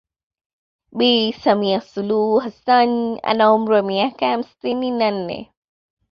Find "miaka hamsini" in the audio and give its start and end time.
3.81-4.91